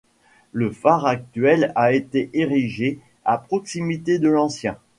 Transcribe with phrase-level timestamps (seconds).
[0.51, 4.79] Le phare actuel a été érigé à proximité de l'ancien.